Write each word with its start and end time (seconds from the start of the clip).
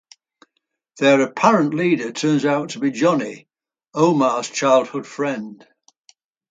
Their 0.97 1.21
apparent 1.21 1.75
leader 1.75 2.11
turns 2.11 2.43
out 2.43 2.69
to 2.69 2.79
be 2.79 2.89
Johnny, 2.89 3.47
Omar's 3.93 4.49
childhood 4.49 5.05
friend. 5.05 5.63